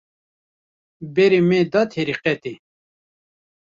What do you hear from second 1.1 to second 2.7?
Berê me da terîqetê